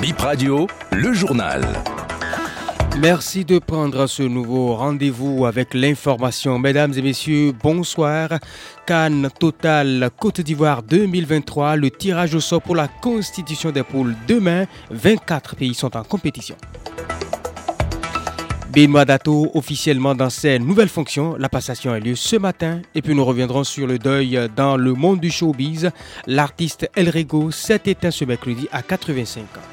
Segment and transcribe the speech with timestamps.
[0.00, 1.62] Bip Radio, le journal.
[3.00, 6.58] Merci de prendre ce nouveau rendez-vous avec l'information.
[6.58, 8.30] Mesdames et messieurs, bonsoir.
[8.86, 14.64] Cannes Total Côte d'Ivoire 2023, le tirage au sort pour la constitution des poules demain.
[14.90, 16.56] 24 pays sont en compétition.
[18.72, 21.36] Benoît Dato officiellement dans ses nouvelles fonctions.
[21.38, 24.94] La passation a lieu ce matin et puis nous reviendrons sur le deuil dans le
[24.94, 25.90] monde du showbiz.
[26.26, 29.69] L'artiste El Rego s'est éteint ce mercredi à 85 ans.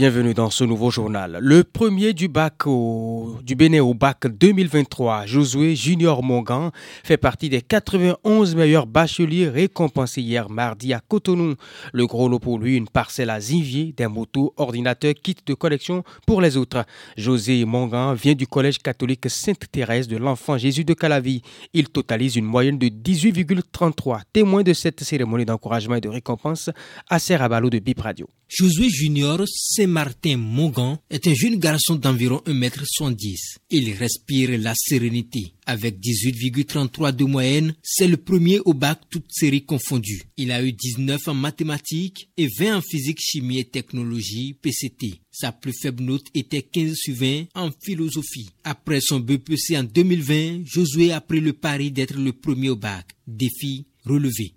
[0.00, 1.36] Bienvenue dans ce nouveau journal.
[1.42, 6.70] Le premier du bac au, du au bac 2023, Josué Junior Mongan,
[7.04, 11.54] fait partie des 91 meilleurs bacheliers récompensés hier mardi à Cotonou.
[11.92, 16.02] Le gros lot pour lui, une parcelle à Zinvier, des motos, ordinateurs, kits de collection
[16.26, 16.86] pour les autres.
[17.18, 21.42] José Mongan vient du collège catholique Sainte-Thérèse de l'Enfant Jésus de Calavi.
[21.74, 24.20] Il totalise une moyenne de 18,33.
[24.32, 26.70] Témoin de cette cérémonie d'encouragement et de récompense
[27.10, 28.26] à Serrabalo de Bip Radio.
[28.52, 33.58] Josué Junior Saint-Martin Mogan est un jeune garçon d'environ 1m70.
[33.70, 35.52] Il respire la sérénité.
[35.66, 40.22] Avec 18,33 de moyenne, c'est le premier au bac toute série confondue.
[40.36, 45.20] Il a eu 19 en mathématiques et 20 en physique, chimie et technologie, PCT.
[45.30, 48.50] Sa plus faible note était 15 sur 20 en philosophie.
[48.64, 53.06] Après son BPC en 2020, Josué a pris le pari d'être le premier au bac.
[53.28, 53.86] Défi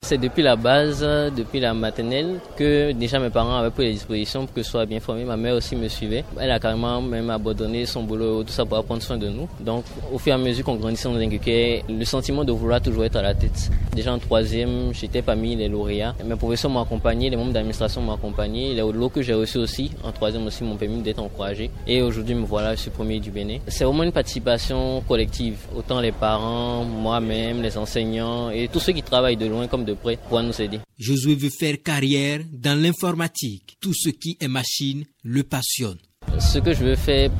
[0.00, 4.46] C'est depuis la base, depuis la maternelle, que déjà mes parents avaient pris les dispositions
[4.46, 5.24] pour que je sois bien formé.
[5.24, 6.24] Ma mère aussi me suivait.
[6.40, 9.46] Elle a carrément même abandonné son boulot, tout ça pour prendre soin de nous.
[9.60, 13.04] Donc, au fur et à mesure qu'on grandissait, on inculquait le sentiment de vouloir toujours
[13.04, 13.70] être à la tête.
[13.94, 16.14] Déjà en troisième, j'étais parmi les lauréats.
[16.24, 18.72] Mes professeurs m'ont accompagné, les membres d'administration m'ont accompagné.
[18.72, 21.70] Les lots que j'ai reçus aussi, en troisième aussi, m'ont permis d'être encouragé.
[21.86, 23.58] Et aujourd'hui, me voilà, je suis premier du Bénin.
[23.68, 25.56] C'est vraiment une participation collective.
[25.76, 29.94] Autant les parents, moi-même, les enseignants et tous ceux qui travaillent de loin comme de
[29.94, 30.78] près pour nous aider.
[30.98, 33.76] Josué veut faire carrière dans l'informatique.
[33.80, 35.98] Tout ce qui est machine le passionne.
[36.38, 37.30] Ce que je veux faire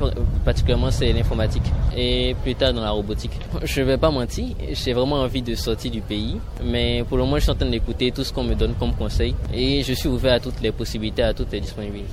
[0.44, 1.62] particulièrement, c'est l'informatique
[1.96, 3.32] et plus tard dans la robotique.
[3.64, 7.24] Je ne vais pas mentir, j'ai vraiment envie de sortir du pays, mais pour le
[7.24, 9.92] moment, je suis en train d'écouter tout ce qu'on me donne comme conseil et je
[9.92, 12.08] suis ouvert à toutes les possibilités, à toutes les disponibilités.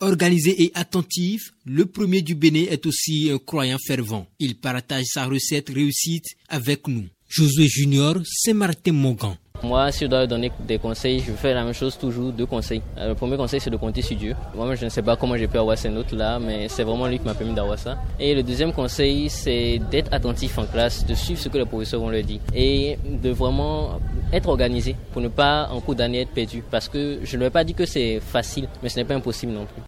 [0.00, 4.26] Organisé et attentif, le premier du Bénin est aussi un croyant fervent.
[4.38, 7.06] Il partage sa recette réussite avec nous.
[7.30, 9.36] Josué Junior, Saint-Martin Mogan.
[9.62, 12.82] Moi, si je dois donner des conseils, je fais la même chose toujours, deux conseils.
[12.98, 14.34] Euh, le premier conseil, c'est de compter sur Dieu.
[14.52, 17.20] Moi, je ne sais pas comment j'ai pu avoir ces notes-là, mais c'est vraiment lui
[17.20, 17.98] qui m'a permis d'avoir ça.
[18.18, 22.00] Et le deuxième conseil, c'est d'être attentif en classe, de suivre ce que les professeurs
[22.00, 24.00] vont leur dire et de vraiment
[24.32, 26.64] être organisé pour ne pas, en cours d'année, être perdu.
[26.68, 29.52] Parce que je ne vais pas dire que c'est facile, mais ce n'est pas impossible
[29.52, 29.82] non plus.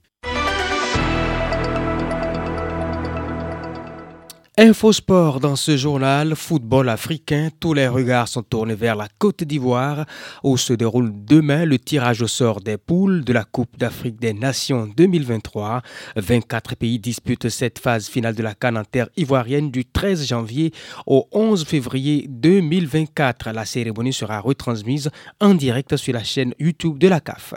[4.65, 10.07] Infosport dans ce journal, football africain, tous les regards sont tournés vers la Côte d'Ivoire
[10.45, 14.33] où se déroule demain le tirage au sort des poules de la Coupe d'Afrique des
[14.33, 15.83] Nations 2023.
[16.15, 20.73] 24 pays disputent cette phase finale de la Cannes en terre ivoirienne du 13 janvier
[21.09, 23.51] au 11 février 2024.
[23.51, 27.55] La cérémonie sera retransmise en direct sur la chaîne YouTube de la CAF.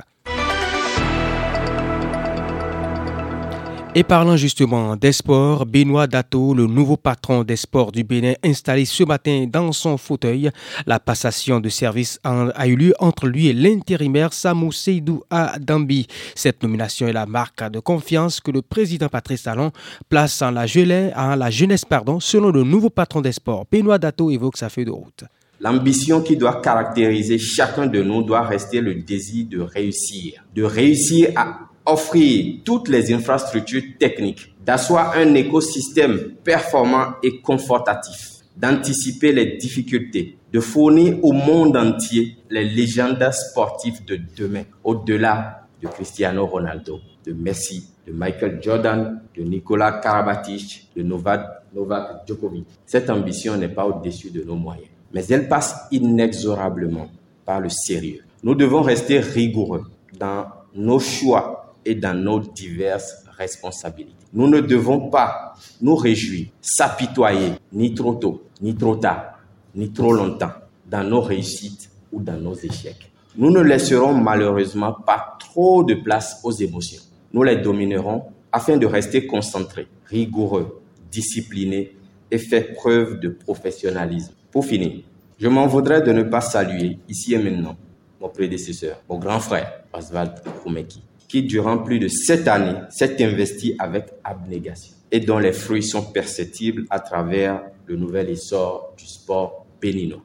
[3.98, 8.84] Et parlant justement des sports, Benoît Dato, le nouveau patron des sports du Bénin, installé
[8.84, 10.52] ce matin dans son fauteuil.
[10.86, 16.08] La passation de service a eu lieu entre lui et l'intérimaire Samou Seydou Adambi.
[16.36, 19.72] Cette nomination est la marque de confiance que le président Patrice Talon
[20.10, 23.64] place en la, jeunesse, pardon, selon le nouveau patron des sports.
[23.72, 25.24] Benoît Dato évoque sa feuille de route.
[25.62, 31.30] L'ambition qui doit caractériser chacun de nous doit rester le désir de réussir, de réussir
[31.38, 40.38] à offrir toutes les infrastructures techniques, d'asseoir un écosystème performant et confortatif, d'anticiper les difficultés,
[40.52, 47.34] de fournir au monde entier les légendes sportives de demain, au-delà de Cristiano Ronaldo, de
[47.34, 51.42] Messi, de Michael Jordan, de Nicolas Karabatic, de Novak,
[51.74, 52.66] Novak Djokovic.
[52.86, 57.10] Cette ambition n'est pas au-dessus de nos moyens, mais elle passe inexorablement
[57.44, 58.24] par le sérieux.
[58.44, 59.84] Nous devons rester rigoureux
[60.18, 64.26] dans nos choix et dans nos diverses responsabilités.
[64.34, 69.40] Nous ne devons pas nous réjouir, s'apitoyer, ni trop tôt, ni trop tard,
[69.76, 70.52] ni trop longtemps,
[70.90, 73.12] dans nos réussites ou dans nos échecs.
[73.38, 77.02] Nous ne laisserons malheureusement pas trop de place aux émotions.
[77.34, 81.96] Nous les dominerons afin de rester concentrés, rigoureux, disciplinés
[82.32, 84.34] et faire preuve de professionnalisme.
[84.52, 85.04] Pour finir,
[85.38, 87.76] je m'en voudrais de ne pas saluer ici et maintenant
[88.22, 91.04] mon prédécesseur, mon grand frère, Oswald Koumeki,
[91.44, 96.86] durant plus de sept années, s'est investi avec abnégation et dont les fruits sont perceptibles
[96.90, 100.24] à travers le nouvel essor du sport béninois.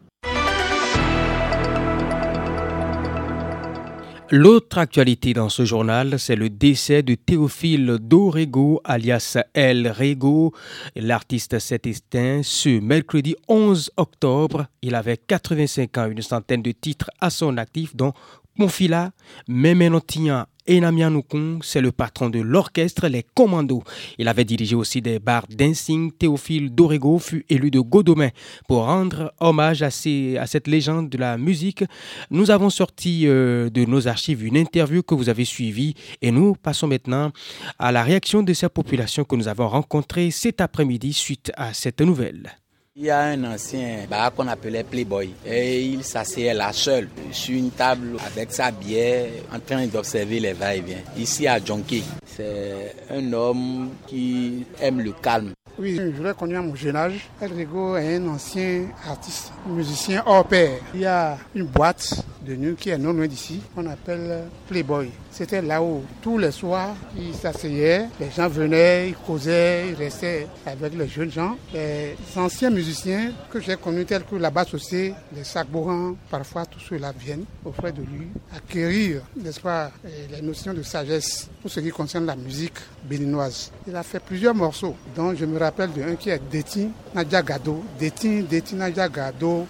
[4.32, 10.54] L'autre actualité dans ce journal, c'est le décès de Théophile Dorego, alias El Rego.
[10.94, 14.66] L'artiste s'est éteint ce mercredi 11 octobre.
[14.82, 18.12] Il avait 85 ans, une centaine de titres à son actif, dont
[18.56, 19.10] Confila,
[19.48, 20.46] Memenotian
[20.78, 23.82] Nukong, c'est le patron de l'orchestre Les Commandos.
[24.18, 26.12] Il avait dirigé aussi des bars dancing.
[26.12, 28.30] Théophile Dorego fut élu de Godomain
[28.68, 31.82] pour rendre hommage à, cette légende de la musique.
[32.30, 36.54] Nous avons sorti euh, de nos archives une interview que vous avez suivie et nous
[36.54, 37.32] passons maintenant
[37.78, 42.00] à la réaction de ces populations que nous avons rencontrées cet après-midi suite à cette
[42.00, 42.59] nouvelle.
[43.02, 47.56] Il y a un ancien bar qu'on appelait Playboy et il s'asseyait là seul sur
[47.56, 50.98] une table avec sa bière en train d'observer les va-et-vient.
[51.16, 55.52] Ici à Jonké, c'est un homme qui aime le calme.
[55.78, 57.30] Oui, je l'ai connu à mon jeune âge.
[57.40, 60.72] El Rigo est un ancien artiste, musicien hors pair.
[60.92, 65.10] Il y a une boîte de nuit qui est non loin d'ici, qu'on appelle Playboy.
[65.30, 70.46] C'était là où tous les soirs, ils s'asseyaient, les gens venaient, ils causaient, ils restaient
[70.66, 71.56] avec les jeunes gens.
[71.72, 76.80] Les anciens musiciens que j'ai connus, tels que la basse aussi, les Sakbourans, parfois tous
[76.80, 79.92] ceux-là viennent auprès de lui acquérir, n'est-ce pas,
[80.30, 83.70] les notions de sagesse pour ce qui concerne la musique béninoise.
[83.86, 87.82] Il a fait plusieurs morceaux, dont je me rappelle d'un qui est Détin Nadja Gado.
[87.98, 89.66] Détin, Détin Nadja Gado.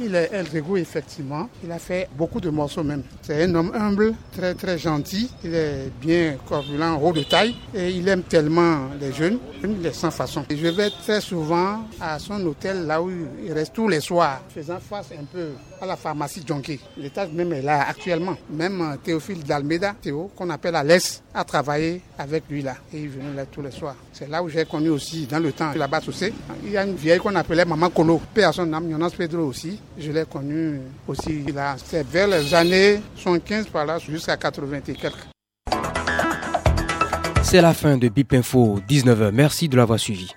[0.00, 1.48] il est El Rego, effectivement.
[1.64, 3.02] Il a fait beaucoup de morceaux même.
[3.22, 4.89] C'est un homme humble, très très gentil
[5.44, 9.92] il est bien corpulent, haut de taille et il aime tellement les jeunes, il est
[9.92, 10.44] sans façon.
[10.50, 13.10] je vais très souvent à son hôtel là où
[13.44, 15.50] il reste tous les soirs, faisant face un peu
[15.80, 16.78] à la pharmacie Jonké.
[16.96, 18.36] L'étage même est là actuellement.
[18.50, 23.08] Même euh, Théophile d'Almeida, Théo, qu'on appelle l'Est, a travaillé avec lui là et il
[23.08, 23.96] venait là tous les soirs.
[24.12, 26.00] C'est là où j'ai connu aussi dans le temps là-bas.
[26.64, 29.44] Il y a une vieille qu'on appelait Maman Colo, père à son âme, Jonas Pedro
[29.44, 29.80] aussi.
[29.98, 31.76] Je l'ai connu aussi là.
[31.82, 34.79] C'est vers les années 75 par là jusqu'à 80
[37.42, 39.30] C'est la fin de Bip Info 19h.
[39.32, 40.32] Merci de l'avoir suivi.